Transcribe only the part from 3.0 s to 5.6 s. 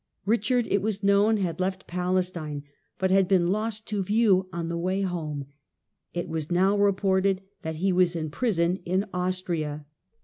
had been lost to view on the way home;